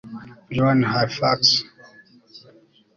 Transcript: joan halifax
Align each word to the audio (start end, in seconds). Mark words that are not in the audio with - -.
joan 0.55 0.79
halifax 0.91 1.39